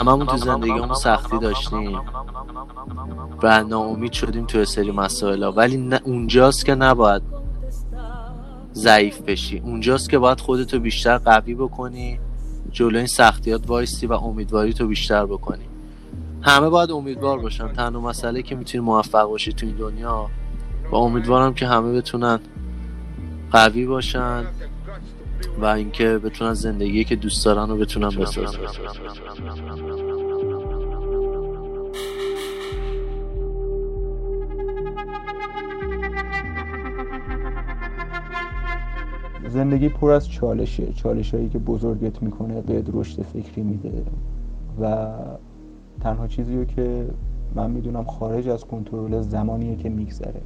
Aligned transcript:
هممون 0.00 0.26
تو 0.26 0.36
زندگیمون 0.36 0.94
سختی 0.94 1.38
داشتیم. 1.38 2.00
و 3.42 3.64
ناامید 3.64 4.12
شدیم 4.12 4.46
تو 4.46 4.64
سری 4.64 4.92
مسائل 4.92 5.52
ولی 5.56 5.76
نه 5.76 6.00
اونجاست 6.04 6.66
که 6.66 6.74
نباید 6.74 7.22
ضعیف 8.74 9.20
بشی. 9.20 9.58
اونجاست 9.58 10.10
که 10.10 10.18
باید 10.18 10.40
خودتو 10.40 10.80
بیشتر 10.80 11.18
قوی 11.18 11.54
بکنی. 11.54 12.20
جلو 12.70 12.98
این 12.98 13.06
سختیات 13.06 13.70
وایستی 13.70 14.06
و 14.06 14.12
امیدواری 14.12 14.72
تو 14.72 14.86
بیشتر 14.86 15.26
بکنی. 15.26 15.64
همه 16.42 16.68
باید 16.68 16.90
امیدوار 16.90 17.38
باشن. 17.38 17.72
تنها 17.72 18.00
مسئله 18.00 18.42
که 18.42 18.54
می‌تونی 18.56 18.84
موفق 18.84 19.24
باشی 19.24 19.52
تو 19.52 19.66
این 19.66 19.76
دنیا. 19.76 20.30
و 20.90 20.96
امیدوارم 20.96 21.54
که 21.54 21.66
همه 21.66 21.92
بتونن 21.92 22.40
قوی 23.52 23.86
باشن. 23.86 24.44
و 25.60 25.64
اینکه 25.64 26.18
بتونن 26.18 26.54
زندگی 26.54 27.04
که 27.04 27.16
دوست 27.16 27.44
دارن 27.44 27.68
رو 27.68 27.76
بتونن 27.76 28.08
بسازن. 28.08 28.58
زندگی 39.48 39.88
پر 39.88 40.10
از 40.10 40.28
چالشه 40.28 40.92
چالش 40.92 41.34
هایی 41.34 41.48
که 41.48 41.58
بزرگت 41.58 42.22
می‌کنه 42.22 42.60
به 42.60 42.84
رشد 42.92 43.22
فکری 43.22 43.62
میده 43.62 44.04
و 44.80 45.06
تنها 46.00 46.26
چیزی 46.26 46.56
رو 46.56 46.64
که 46.64 47.06
من 47.54 47.70
می‌دونم 47.70 48.04
خارج 48.04 48.48
از 48.48 48.64
کنترل 48.64 49.20
زمانیه 49.20 49.76
که 49.76 49.88
میگذره. 49.88 50.40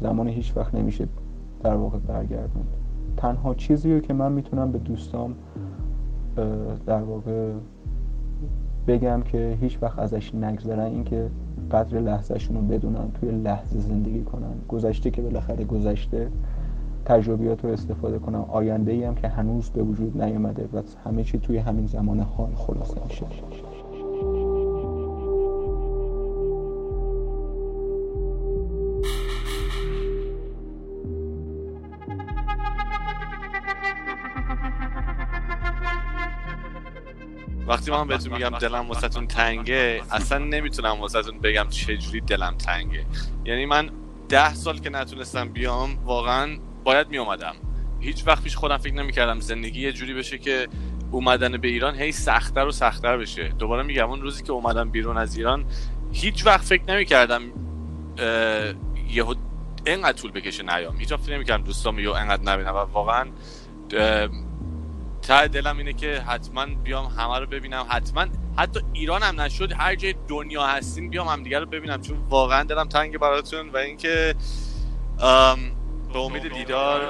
زمان 0.00 0.28
هیچ 0.28 0.52
وقت 0.56 0.74
نمیشه 0.74 1.08
در 1.62 1.74
واقع 1.74 1.98
برگردوند. 1.98 2.68
تنها 3.20 3.54
چیزی 3.54 3.94
رو 3.94 4.00
که 4.00 4.14
من 4.14 4.32
می‌تونم 4.32 4.72
به 4.72 4.78
دوستام 4.78 5.34
در 6.86 7.02
واقع 7.02 7.52
بگم 8.86 9.22
که 9.22 9.58
هیچ 9.60 9.78
وقت 9.82 9.98
ازش 9.98 10.34
نگذرن 10.34 10.78
این 10.78 11.04
که 11.04 11.30
قدر 11.70 12.00
لحظهشون 12.00 12.56
رو 12.56 12.62
بدونن 12.62 13.10
توی 13.20 13.30
لحظه 13.30 13.78
زندگی 13.78 14.22
کنن. 14.22 14.52
گذشته 14.68 15.10
که 15.10 15.22
بالاخره 15.22 15.64
گذشته 15.64 16.28
تجربیات 17.04 17.64
رو 17.64 17.70
استفاده 17.70 18.18
کنم. 18.18 18.44
آینده 18.48 18.92
ای 18.92 19.04
هم 19.04 19.14
که 19.14 19.28
هنوز 19.28 19.70
به 19.70 19.82
وجود 19.82 20.22
نیامده 20.22 20.68
و 20.72 20.82
همه 21.04 21.24
چی 21.24 21.38
توی 21.38 21.58
همین 21.58 21.86
زمان 21.86 22.20
حال 22.20 22.50
خلاصه 22.54 23.00
میشه. 23.08 23.26
وقتی 37.80 37.90
من 37.90 38.06
بهتون 38.06 38.32
میگم 38.32 38.50
دلم 38.50 38.88
واسهتون 38.88 39.26
تنگه 39.26 40.02
اصلا 40.10 40.38
نمی‌تونم 40.38 41.00
واسهتون 41.00 41.38
بگم 41.38 41.66
چجوری 41.70 42.20
دلم 42.20 42.54
تنگه. 42.56 43.06
یعنی 43.44 43.66
من 43.66 43.90
ده 44.28 44.54
سال 44.54 44.78
که 44.78 44.90
نتونستم 44.90 45.48
بیام 45.48 46.04
واقعا 46.04 46.58
باید 46.84 47.08
میومدم 47.08 47.54
هیچ 48.00 48.26
وقت 48.26 48.42
پیش 48.42 48.56
خودم 48.56 48.76
فکر 48.76 48.94
نمی‌کردم 48.94 49.40
زندگی 49.40 49.80
یه 49.80 49.92
جوری 49.92 50.14
بشه 50.14 50.38
که 50.38 50.68
اومدن 51.10 51.56
به 51.56 51.68
ایران 51.68 51.94
هی 51.94 52.12
سختتر 52.12 52.66
و 52.66 52.72
سختتر 52.72 53.16
بشه. 53.16 53.48
دوباره 53.48 53.82
میگم 53.82 54.10
اون 54.10 54.22
روزی 54.22 54.42
که 54.42 54.52
اومدم 54.52 54.90
بیرون 54.90 55.16
از 55.16 55.36
ایران 55.36 55.64
هیچ 56.12 56.46
وقت 56.46 56.64
فکر 56.64 56.82
نمی‌کردم 56.88 57.42
یهو 59.10 59.34
انقدر 59.86 60.18
طول 60.18 60.30
بکشه 60.30 60.62
نیام. 60.62 60.96
هیچ 60.96 61.12
وقت 61.12 61.20
فکر 61.20 61.34
نمی‌کردم 61.34 61.64
دوستام 61.64 61.98
یهو 61.98 62.12
انقدر 62.12 62.42
نبینم. 62.42 62.74
و 62.74 62.78
واقعا 62.78 63.26
ته 65.30 65.48
دلم 65.48 65.78
اینه 65.78 65.92
که 65.92 66.20
حتما 66.20 66.66
بیام 66.66 67.06
همه 67.06 67.38
رو 67.38 67.46
ببینم. 67.46 67.86
حتما 67.88 68.26
حتی 68.58 68.80
ایران 68.92 69.22
هم 69.22 69.40
نشد 69.40 69.72
هر 69.72 69.94
جای 69.94 70.14
دنیا 70.28 70.66
هستیم 70.66 71.10
بیام 71.10 71.28
هم 71.28 71.42
دیگر 71.42 71.60
رو 71.60 71.66
ببینم. 71.66 72.00
چون 72.00 72.16
واقعا 72.28 72.62
دلم 72.62 72.88
تنگ 72.88 73.18
براتون 73.18 73.68
و 73.68 73.76
اینکه 73.76 74.34
به 76.12 76.18
امید 76.18 76.54
دیدار. 76.54 77.00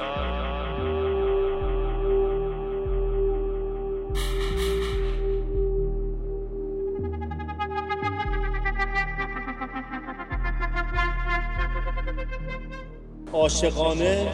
عاشقانه 13.33 14.27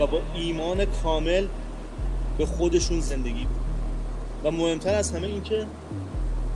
و 0.00 0.06
با 0.06 0.22
ایمان 0.34 0.84
کامل 0.84 1.46
به 2.38 2.46
خودشون 2.46 3.00
زندگی 3.00 3.44
بود 3.44 3.64
و 4.44 4.50
مهمتر 4.50 4.94
از 4.94 5.12
همه 5.12 5.26
اینکه 5.26 5.66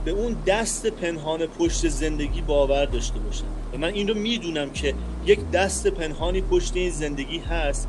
به 0.05 0.11
اون 0.11 0.35
دست 0.47 0.87
پنهان 0.87 1.45
پشت 1.45 1.87
زندگی 1.87 2.41
باور 2.41 2.85
داشته 2.85 3.19
باشن. 3.19 3.45
و 3.73 3.77
من 3.77 3.93
این 3.93 4.07
رو 4.07 4.13
می‌دونم 4.13 4.69
که 4.69 4.93
یک 5.25 5.51
دست 5.51 5.87
پنهانی 5.87 6.41
پشت 6.41 6.75
این 6.75 6.91
زندگی 6.91 7.37
هست 7.37 7.87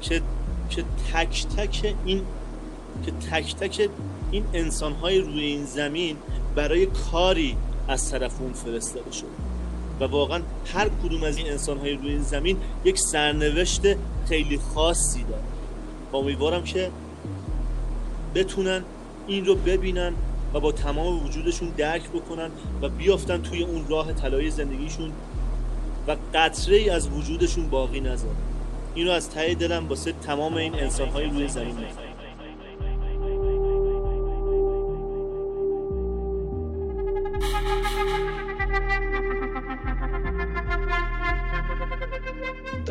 که 0.00 0.22
که 0.70 0.84
تک 1.12 1.46
تک 1.56 1.94
این 2.04 2.22
که 3.06 3.12
تک 3.30 3.56
تک 3.56 3.88
این 4.30 4.44
انسان 4.54 4.92
های 4.92 5.18
روی 5.18 5.44
این 5.44 5.64
زمین 5.64 6.16
برای 6.54 6.86
کاری 6.86 7.56
از 7.88 8.10
طرف 8.10 8.40
اون 8.40 8.52
فرستاده 8.52 9.12
شده 9.12 9.28
و 10.00 10.04
واقعا 10.04 10.40
هر 10.74 10.88
کدوم 11.04 11.24
از 11.24 11.36
این 11.36 11.50
انسان 11.50 11.78
های 11.78 11.92
روی 11.92 12.10
این 12.10 12.22
زمین 12.22 12.56
یک 12.84 12.98
سرنوشت 12.98 13.82
خیلی 14.28 14.58
خاصی 14.74 15.22
داره. 15.22 15.42
امیدوارم 16.14 16.64
که 16.64 16.90
بتونن 18.36 18.82
این 19.26 19.46
رو 19.46 19.54
ببینن 19.54 20.12
و 20.54 20.60
با 20.60 20.72
تمام 20.72 21.26
وجودشون 21.26 21.68
درک 21.76 22.10
بکنن 22.10 22.50
و 22.82 22.88
بیافتن 22.88 23.42
توی 23.42 23.62
اون 23.62 23.88
راه 23.88 24.12
طلایی 24.12 24.50
زندگیشون 24.50 25.12
و 26.08 26.16
قطره 26.34 26.76
ای 26.76 26.90
از 26.90 27.08
وجودشون 27.08 27.70
باقی 27.70 28.00
نذارن. 28.00 28.34
اینو 28.94 29.10
از 29.10 29.30
ته 29.30 29.54
دلم 29.54 29.88
واسه 29.88 30.12
تمام 30.12 30.54
این 30.54 30.74
انسان 30.74 31.08
های 31.08 31.24
روی 31.24 31.48
زمین 31.48 31.66
میگم. 31.66 32.06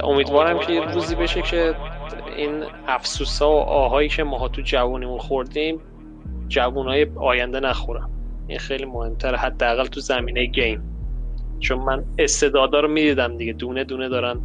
امیدوارم 0.04 0.60
که 0.60 0.82
روزی 0.82 1.16
بشه 1.16 1.42
که 1.42 1.76
این 2.38 2.64
افسوسا 2.88 3.52
و 3.52 3.60
آهایی 3.60 4.10
که 4.10 4.24
ماها 4.24 4.48
تو 4.48 4.62
جوونیمون 4.62 5.20
خوردیم 5.20 5.80
جوونای 6.48 7.08
آینده 7.16 7.60
نخورم 7.60 8.10
این 8.48 8.60
خیلی 8.60 8.86
مهمتره 8.86 9.38
حداقل 9.38 9.86
تو 9.86 10.00
زمینه 10.00 10.46
گیم 10.46 10.82
چون 11.60 11.80
من 11.80 12.06
استعدادا 12.18 12.80
رو 12.80 12.88
می‌دیدم 12.88 13.38
دیگه 13.38 13.54
دونه 13.54 13.84
دونه 13.84 14.10
دارن 14.10 14.42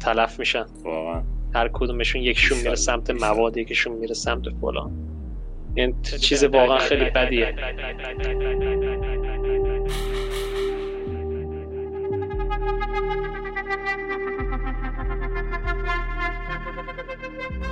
تلف 0.00 0.38
میشن 0.38 0.64
واقعا 0.84 1.22
هر 1.54 1.70
کدومشون 1.72 2.22
یکشون 2.22 2.58
میره 2.58 2.74
سمت 2.74 3.10
مواد 3.10 3.56
یکیشون 3.56 3.92
میره 3.92 4.14
سمت 4.14 4.44
فلان 4.60 4.92
این 5.74 6.02
چیز 6.02 6.44
واقعا 6.44 6.78
خیلی 6.78 7.04
بدیه 7.04 7.54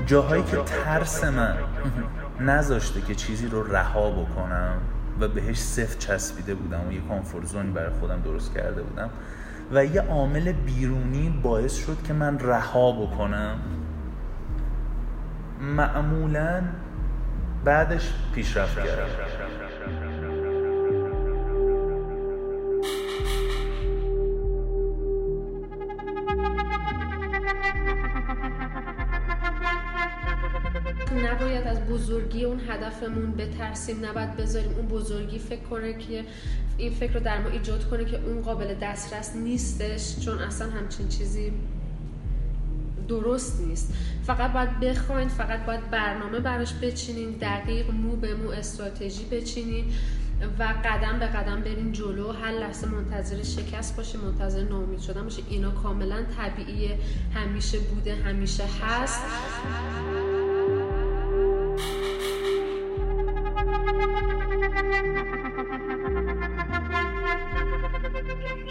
جاهایی 0.06 0.42
که 0.42 0.56
ترس 0.56 1.24
من 1.24 1.56
نذاشته 2.50 3.00
که 3.00 3.14
چیزی 3.14 3.46
رو 3.46 3.62
رها 3.62 4.10
بکنم 4.10 4.76
و 5.20 5.28
بهش 5.28 5.58
صفر 5.58 5.98
چسبیده 5.98 6.54
بودم 6.54 6.88
و 6.88 6.92
یه 6.92 7.00
کامفورت 7.08 7.52
برای 7.54 7.90
خودم 8.00 8.20
درست 8.20 8.54
کرده 8.54 8.82
بودم 8.82 9.10
و 9.72 9.84
یه 9.84 10.00
عامل 10.00 10.52
بیرونی 10.52 11.40
باعث 11.42 11.74
شد 11.74 11.96
که 12.04 12.12
من 12.12 12.38
رها 12.38 12.92
بکنم 12.92 13.58
معمولا 15.60 16.62
بعدش 17.64 18.12
پیشرفت 18.34 18.76
کردم. 18.76 19.06
بزرگی 31.96 32.44
اون 32.44 32.60
هدفمون 32.68 33.32
بترسیم 33.32 34.04
نباید 34.04 34.36
بذاریم 34.36 34.72
اون 34.76 34.86
بزرگی 34.86 35.38
فکر 35.38 35.62
کنه 35.62 35.98
که 35.98 36.24
این 36.78 36.92
فکر 36.92 37.12
رو 37.12 37.20
در 37.20 37.42
ما 37.42 37.48
ایجاد 37.48 37.88
کنه 37.88 38.04
که 38.04 38.20
اون 38.26 38.42
قابل 38.42 38.74
دسترس 38.82 39.36
نیستش 39.36 40.24
چون 40.24 40.38
اصلا 40.38 40.70
همچین 40.70 41.08
چیزی 41.08 41.52
درست 43.08 43.60
نیست. 43.60 43.94
فقط 44.26 44.52
باید 44.52 44.80
بخواین 44.80 45.28
فقط 45.28 45.66
باید 45.66 45.90
برنامه 45.90 46.40
براش 46.40 46.74
بچینین 46.74 47.30
دقیق 47.30 47.90
مو 47.90 48.16
به 48.16 48.34
مو 48.34 48.50
استراتژی 48.50 49.24
بچینین 49.24 49.84
و 50.58 50.74
قدم 50.84 51.18
به 51.18 51.26
قدم 51.26 51.60
برین 51.60 51.92
جلو. 51.92 52.32
هر 52.32 52.52
لحظه 52.52 52.86
منتظر 52.86 53.42
شکست 53.42 53.96
باشه 53.96 54.18
منتظر 54.18 54.62
ناامید 54.62 55.00
شدن 55.00 55.22
باشه 55.22 55.42
اینا 55.48 55.70
کاملا 55.70 56.22
طبیعیه 56.36 56.98
همیشه 57.34 57.78
بوده 57.78 58.14
همیشه 58.14 58.64
هست. 58.82 59.20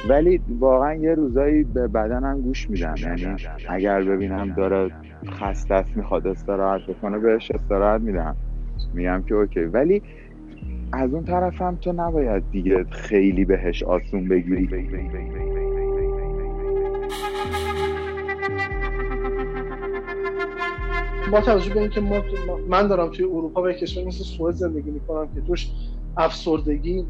ولی 0.10 0.42
واقعا 0.60 0.94
یه 0.94 1.14
روزایی 1.14 1.64
به 1.64 1.88
بدنم 1.88 2.42
گوش 2.42 2.70
میدم. 2.70 2.96
یعنی 2.98 3.36
اگر 3.70 4.04
ببینم 4.04 4.54
داره 4.54 4.92
خسته 5.30 5.86
می‌خواد 5.96 6.28
استراحت 6.28 6.82
بکنه 6.88 7.20
بهش 7.20 7.52
استراحت 7.52 8.02
میدم. 8.02 8.36
میگم 8.94 9.24
که 9.28 9.36
اوکی. 9.36 9.60
ولی 9.60 10.02
از 10.92 11.14
اون 11.14 11.24
طرف 11.24 11.62
هم 11.62 11.76
تو 11.76 11.94
نباید 11.94 12.44
دیگه 12.52 12.84
خیلی 12.84 13.46
بهش 13.46 13.84
آسون 13.84 14.28
بگیری. 14.28 14.70
با 21.32 21.42
توجه 21.42 21.74
به 21.74 21.80
اینکه 21.80 22.02
من 22.70 22.88
دارم 22.88 23.10
توی 23.10 23.26
اروپا 23.26 23.62
به 23.62 23.74
کشور 23.74 24.04
مثل 24.04 24.24
سوئد 24.24 24.56
زندگی 24.56 24.92
می‌کنم 24.92 25.28
که 25.36 25.42
توش 25.42 25.68
افسردگی 26.18 27.06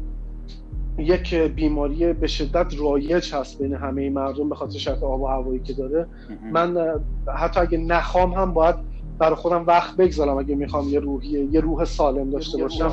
یک 0.98 1.34
بیماری 1.34 2.12
به 2.12 2.26
شدت 2.26 2.80
رایج 2.80 3.34
هست 3.34 3.58
بین 3.62 3.74
همه 3.74 4.10
مردم 4.10 4.48
به 4.48 4.54
خاطر 4.54 4.78
شرط 4.78 5.02
آب 5.02 5.20
و 5.20 5.26
هوایی 5.26 5.60
که 5.60 5.72
داره. 5.72 6.06
من 6.52 7.00
حتی 7.38 7.60
اگه 7.60 7.78
نخوام 7.78 8.32
هم 8.32 8.52
باید 8.52 8.76
برای 9.18 9.34
خودم 9.34 9.66
وقت 9.66 9.96
بگذارم 9.96 10.38
اگه 10.38 10.54
می‌خوام 10.54 10.88
یه 10.88 11.00
روحیه 11.00 11.44
یه 11.44 11.60
روح 11.60 11.84
سالم 11.84 12.30
داشته 12.30 12.62
باشم. 12.62 12.92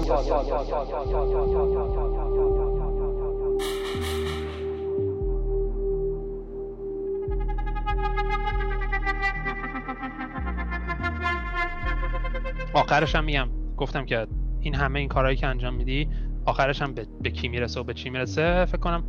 آخرش 12.74 13.16
هم 13.16 13.24
میگم. 13.24 13.48
گفتم 13.78 14.06
که 14.06 14.28
این 14.60 14.76
همه 14.76 15.00
این 15.00 15.10
کارهایی 15.10 15.38
که 15.38 15.48
انجام 15.48 15.74
میدی 15.74 16.10
آخرش 16.46 16.82
هم 16.82 16.94
به, 16.94 17.08
به 17.22 17.30
کی 17.30 17.48
می‌رسه 17.48 17.80
و 17.80 17.84
به 17.84 17.94
چی 17.94 18.10
می‌رسه 18.10 18.66
فکر 18.66 18.78
کنم 18.78 19.04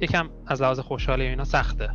یکم 0.00 0.28
از 0.46 0.62
لحاظ 0.62 0.80
خوشحالی 0.80 1.22
اینا 1.22 1.44
سخته. 1.44 1.90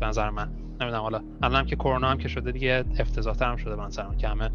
به 0.00 0.06
نظر 0.06 0.30
من. 0.30 0.48
نمی‌دونم 0.80 1.02
حالا 1.02 1.20
الان 1.42 1.66
که 1.66 1.76
کرونا 1.76 2.10
هم 2.10 2.18
که 2.18 2.28
شده 2.28 2.52
دیگه 2.52 2.84
افتضاحتر 2.98 3.50
هم 3.50 3.56
شده 3.56 3.76
به 3.76 3.82
نظر 3.82 4.06
من 4.06 4.16
که 4.16 4.28
همه 4.28 4.50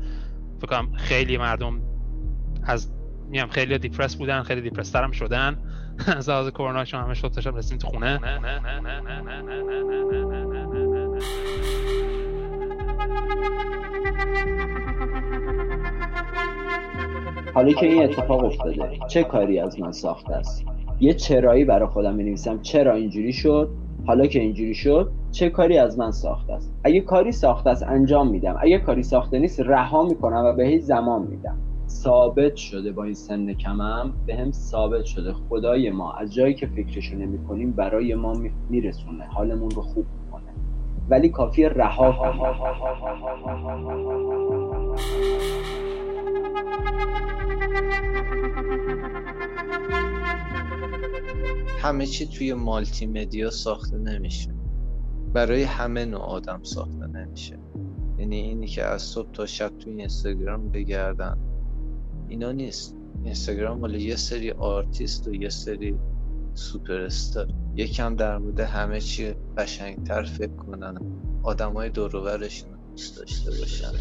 فکر 0.59 0.67
کنم 0.67 0.91
خیلی 0.95 1.37
مردم 1.37 1.81
از 2.63 2.91
میام 3.29 3.49
خیلی 3.49 3.77
دیپرس 3.77 4.15
بودن 4.15 4.43
خیلی 4.43 4.61
دیپرس 4.61 4.95
هم 4.95 5.11
شدن. 5.11 5.57
از 6.17 6.29
لحاظ 6.29 6.49
کرونا 6.49 6.85
چون 6.85 7.01
همه 7.01 7.13
شد 7.13 7.27
تاشم 7.27 7.55
رسیم 7.55 7.77
تو 7.77 7.87
خونه. 7.87 8.19
حالا 17.55 17.73
که 17.73 17.85
این 17.85 18.03
اتفاق 18.03 18.43
افتاده 18.43 18.89
چه 19.07 19.23
کاری 19.23 19.59
از 19.59 19.79
من 19.79 19.91
ساخته 19.91 20.33
است؟ 20.33 20.65
یه 20.99 21.13
چرایی 21.13 21.65
برای 21.65 21.87
خودم 21.87 22.15
نویسم 22.15 22.61
چرا 22.61 22.93
اینجوری 22.93 23.33
شد؟ 23.33 23.69
حالا 24.05 24.27
که 24.27 24.39
اینجوری 24.39 24.73
شد 24.73 25.11
چه 25.31 25.49
کاری 25.49 25.77
از 25.77 25.99
من 25.99 26.11
ساخته 26.11 26.53
است؟ 26.53 26.73
اگه 26.83 27.01
کاری 27.01 27.31
ساخته 27.31 27.69
است 27.69 27.83
انجام 27.83 28.27
میدم. 28.27 28.57
اگه 28.61 28.77
کاری 28.79 29.03
ساخته 29.03 29.39
نیست 29.39 29.59
رها 29.59 30.03
می‌کنم 30.03 30.43
و 30.45 30.53
بهش 30.53 30.81
زمان 30.81 31.27
میدم. 31.27 31.57
ثابت 31.87 32.55
شده 32.55 32.91
با 32.91 33.03
این 33.03 33.13
سن 33.13 33.53
کمم 33.53 34.13
به 34.25 34.35
هم 34.35 34.51
ثابت 34.51 35.05
شده. 35.05 35.33
خدای 35.33 35.89
ما 35.89 36.13
از 36.13 36.33
جایی 36.33 36.53
که 36.53 36.67
فکرشو 36.67 37.17
نمی 37.17 37.37
کنیم 37.47 37.71
برای 37.71 38.15
ما 38.15 38.33
میرسونه. 38.69 39.25
حالمون 39.25 39.69
رو 39.69 39.81
خوب 39.81 40.05
می‌کنه. 40.23 40.53
ولی 41.09 41.29
کافی 41.29 41.63
رها 41.63 42.11
همه 51.85 52.05
چی 52.05 52.25
توی 52.25 52.53
مالتی 52.53 53.05
مدیا 53.05 53.49
ساخته 53.49 53.97
نمیشه. 53.97 54.55
برای 55.33 55.63
همه 55.63 56.05
نوع 56.05 56.21
آدم 56.21 56.63
ساخته 56.63 57.07
نمیشه. 57.07 57.59
یعنی 58.19 58.35
اینی 58.35 58.67
که 58.67 58.83
از 58.83 59.01
صبح 59.01 59.31
تا 59.31 59.45
شب 59.45 59.77
توی 59.79 59.93
اینستاگرام 59.93 60.71
بگردن. 60.71 61.37
اینا 62.27 62.51
نیست. 62.51 62.95
اینستاگرام 63.23 63.79
مال 63.79 63.95
یه 63.95 64.15
سری 64.15 64.51
آرتیست 64.51 65.27
و 65.27 65.35
یه 65.35 65.49
سری 65.49 65.95
سوپر 66.53 67.01
استار 67.01 67.47
یکم 67.75 68.15
در 68.15 68.37
مورد 68.37 68.59
همه 68.59 68.99
چی 68.99 69.33
قشنگتر 69.57 70.23
فکر 70.23 70.55
کنن. 70.55 70.97
آدمای 71.43 71.89
دور 71.89 72.11
دوست 72.95 73.17
داشته 73.17 73.51
باشن. 73.51 73.91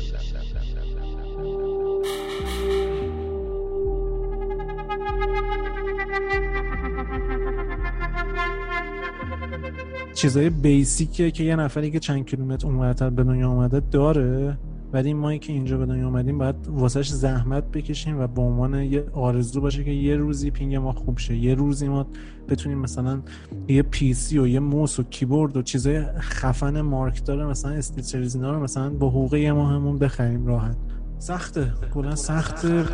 چیزای 10.14 10.50
بیسیکه 10.50 11.30
که 11.30 11.44
یه 11.44 11.56
نفری 11.56 11.90
که 11.90 11.98
چند 11.98 12.26
کیلومتر 12.26 12.66
اونورتر 12.66 13.10
به 13.10 13.24
دنیا 13.24 13.50
اومده 13.50 13.80
داره 13.90 14.58
ولی 14.92 15.14
ما 15.14 15.36
که 15.36 15.52
اینجا 15.52 15.78
به 15.78 15.86
دنیا 15.86 16.06
اومدیم 16.06 16.38
باید 16.38 16.54
واسهش 16.68 17.08
زحمت 17.08 17.64
بکشیم 17.64 18.20
و 18.20 18.26
به 18.26 18.42
عنوان 18.42 18.74
یه 18.74 19.04
آرزو 19.12 19.60
باشه 19.60 19.84
که 19.84 19.90
یه 19.90 20.16
روزی 20.16 20.50
پینگ 20.50 20.76
ما 20.76 20.92
خوب 20.92 21.18
شه 21.18 21.36
یه 21.36 21.54
روزی 21.54 21.88
ما 21.88 22.06
بتونیم 22.48 22.78
مثلا 22.78 23.20
یه 23.68 23.82
PC 23.82 24.38
و 24.38 24.46
یه 24.46 24.60
موس 24.60 24.98
و 24.98 25.02
کیبورد 25.02 25.56
و 25.56 25.62
چیزای 25.62 26.04
خفن 26.20 26.80
مارک 26.80 27.24
داره 27.24 27.46
مثلا 27.46 27.70
SteelSeries 27.70 28.34
اینا 28.34 28.52
رو 28.52 28.62
مثلا 28.62 28.90
با 28.90 29.08
حقوق 29.08 29.34
یه 29.34 29.52
ماهمون 29.52 29.98
بخریم 29.98 30.46
راحت. 30.46 30.76
سخته. 31.18 31.72
کلا 31.94 32.16
سخته. 32.16 32.84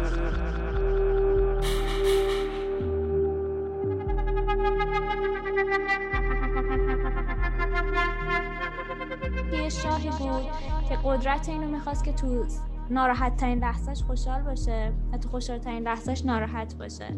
قدرت 11.05 11.49
اینو 11.49 11.69
می‌خواست 11.69 12.05
که 12.05 12.12
تو 12.12 12.44
ناراحت 12.91 13.37
ترین 13.37 13.58
لحظهش 13.58 14.02
خوشحال 14.02 14.43
باشه 14.43 14.93
و 15.12 15.19
تو 15.19 15.29
خوشحال 15.29 15.58
ترین 15.58 15.82
لحظهش 15.82 16.25
ناراحت 16.25 16.76
باشه. 16.76 17.17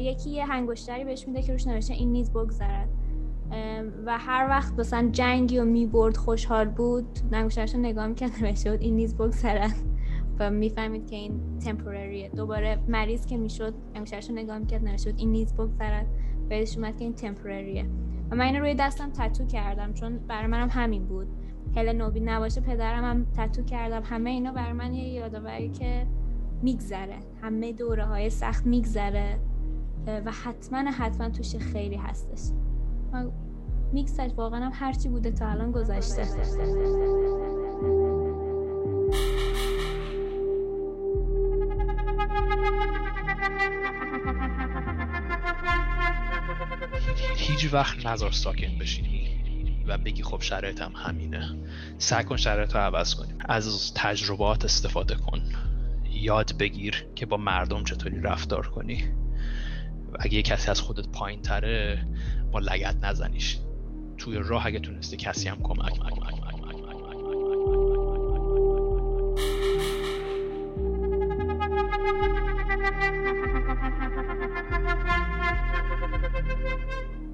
یکی 0.00 0.30
یه 0.30 0.46
هنگشتری 0.46 1.04
بهش 1.04 1.28
میده 1.28 1.42
که 1.42 1.52
روش 1.52 1.66
نوشته 1.66 1.94
این 1.94 2.12
نیز 2.12 2.30
بگذرد. 2.30 2.88
و 4.06 4.18
هر 4.18 4.48
وقت 4.48 4.78
مثلا 4.78 5.08
جنگی 5.12 5.58
و 5.58 5.64
می‌برد 5.64 6.16
خوشحال 6.16 6.68
بود 6.68 7.06
هنگشترش 7.32 7.74
رو 7.74 7.80
نگاه 7.80 8.06
می‌کرد 8.06 8.30
نوشته 8.42 8.78
این 8.80 8.96
نیز 8.96 9.14
بگذرد. 9.14 9.74
و 10.38 10.50
می‌فهمید 10.50 11.06
که 11.06 11.16
این 11.16 11.58
تمپوراریه 11.64 12.28
دوباره 12.28 12.78
مریض 12.88 13.26
که 13.26 13.36
می‌شد 13.36 13.74
هنگشترش 13.94 14.28
رو 14.28 14.34
نگاه 14.34 14.58
می‌کرد 14.58 14.84
نوشته 14.84 15.10
بود 15.10 15.20
این 15.20 15.32
نیز 15.32 15.54
بگذرد. 15.54 16.06
بهش 16.48 16.76
اومد 16.76 16.96
که 16.96 17.04
این 17.04 17.14
تمپوراریه 17.14 17.84
و 18.30 18.36
من 18.36 18.44
اینو 18.44 18.58
روی 18.60 18.74
دستم 18.74 19.10
تتو 19.10 19.46
کردم 19.46 19.92
چون 19.92 20.18
برای 20.18 20.46
منم 20.46 20.68
همین 20.70 21.04
بود. 21.04 21.26
هل 21.76 21.92
نوبی 21.92 22.20
نباشه 22.20 22.60
پدرم 22.60 23.04
هم 23.04 23.26
تتو 23.36 23.62
کردم. 23.62 24.02
همه 24.04 24.30
اینا 24.30 24.52
برای 24.52 24.72
من 24.72 24.94
یه 24.94 25.08
یادآوری 25.08 25.68
که 25.68 26.06
میگذره. 26.62 27.18
همه 27.42 27.72
دوره 27.72 28.04
های 28.04 28.30
سخت 28.30 28.66
میگذره 28.66 29.38
و 30.06 30.32
حتما 30.44 30.90
حتما 30.90 31.28
توش 31.28 31.56
خیلی 31.56 31.96
هستش. 31.96 32.40
میگذشت 33.92 34.34
واقعا 34.36 34.60
هم 34.64 34.72
هرچی 34.74 35.08
بوده 35.08 35.30
تا 35.30 35.48
الان 35.48 35.72
گذشته. 35.72 36.26
هیچ 47.36 47.74
وقت 47.74 48.06
نظر 48.06 48.30
ساکن 48.30 48.78
بشینی. 48.80 49.07
و 49.88 49.98
بگی 49.98 50.22
خب 50.22 50.40
شرایطم 50.40 50.92
همینه. 50.96 51.56
سعی 51.98 52.24
کن 52.24 52.36
شرایط 52.36 52.74
رو 52.74 52.80
عوض 52.80 53.14
کنی. 53.14 53.34
از 53.48 53.94
تجربات 53.94 54.64
استفاده 54.64 55.14
کن. 55.14 55.40
یاد 56.10 56.58
بگیر 56.58 57.06
که 57.14 57.26
با 57.26 57.36
مردم 57.36 57.84
چطوری 57.84 58.20
رفتار 58.20 58.66
کنی. 58.66 59.04
اگه 60.18 60.34
یه 60.34 60.42
کسی 60.42 60.70
از 60.70 60.80
خودت 60.80 61.08
پایین 61.08 61.42
تره 61.42 62.06
با 62.52 62.58
لگت 62.58 62.96
نزنیش. 63.02 63.58
توی 64.18 64.38
راه 64.38 64.66
اگه 64.66 64.78
تونستی 64.78 65.16
کسی 65.16 65.48
هم 65.48 65.58
کمک 65.62 65.98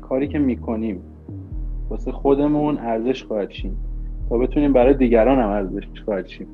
کاری 0.00 0.28
که 0.28 0.38
می‌کنیم 0.38 1.13
واسه 1.88 2.12
خودمون 2.12 2.78
ارزش 2.78 3.24
خواهد 3.24 3.50
شیم. 3.50 3.76
تا 4.28 4.38
بتونیم 4.38 4.72
برای 4.72 4.94
دیگران 4.94 5.38
هم 5.38 5.48
ارزش 5.48 5.84
خواهد 6.04 6.26
شیم. 6.26 6.46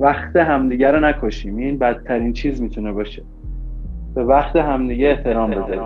وقت 0.00 0.36
همدیگه 0.36 0.90
رو 0.90 1.00
نکشیم. 1.00 1.56
این 1.56 1.78
بدترین 1.78 2.32
چیز 2.32 2.62
می‌تونه 2.62 2.92
باشه. 2.92 3.22
به 4.14 4.24
وقت 4.24 4.56
همدیگه 4.56 5.08
احترام 5.08 5.50
بذاریم. 5.50 5.82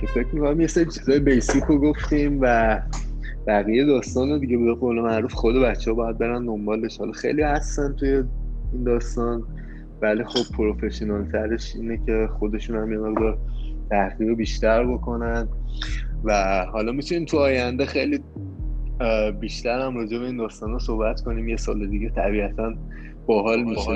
که 0.00 0.06
فکر 0.06 0.26
می‌کنم 0.32 0.60
یه 0.60 0.66
سری 0.66 0.84
چیزای 0.84 1.20
بیسیک 1.20 1.64
رو 1.64 1.78
گفتیم 1.78 2.38
و 2.40 2.80
بقیه 3.46 3.84
داستان 3.84 4.30
رو 4.30 4.38
دیگه 4.38 4.58
به 4.58 4.74
قول 4.74 5.00
معروف 5.00 5.32
خود 5.32 5.54
بچه 5.62 5.90
ها 5.90 5.96
باید 5.96 6.18
برن 6.18 6.46
دنبالش. 6.46 6.98
حالا 6.98 7.12
خیلی 7.12 7.42
هستن 7.42 7.92
توی 7.92 8.22
این 8.74 8.84
داستان. 8.84 9.42
ولی 10.02 10.24
خب 10.24 10.56
پروفشنال 10.56 11.30
ترش 11.32 11.76
اینه 11.76 12.00
که 12.06 12.28
خودشون 12.38 12.76
هم 12.76 12.92
یه 12.92 12.98
مقدار 12.98 13.38
تحقیق 13.90 14.36
بیشتر 14.36 14.84
بکنن. 14.86 15.48
و 16.24 16.64
حالا 16.72 16.92
می‌تونیم 16.92 17.24
تو 17.24 17.38
آینده 17.38 17.86
خیلی 17.86 18.20
بیشتر 19.40 19.80
هم 19.80 19.96
راجع 19.96 20.18
به 20.18 20.24
این 20.24 20.36
داستان 20.36 20.78
صحبت 20.78 21.20
کنیم. 21.20 21.48
یه 21.48 21.56
سال 21.56 21.86
دیگه 21.86 22.10
طبیعتا 22.10 22.72
باحال 23.26 23.62
میشه 23.62 23.90